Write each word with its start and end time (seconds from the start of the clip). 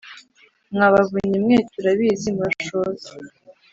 Mwa 0.73 0.87
bavunyi 0.93 1.37
mwe 1.43 1.57
turabizi 1.71 2.29
murashoza 2.37 3.09